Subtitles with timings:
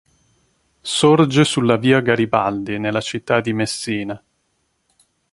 [0.81, 4.19] Sorge sulla via Garibaldi, nella città di Messina.